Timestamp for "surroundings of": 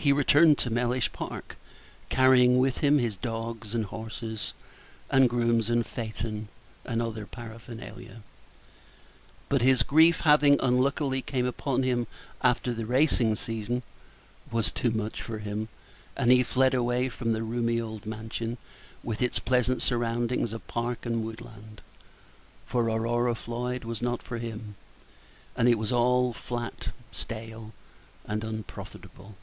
19.82-20.64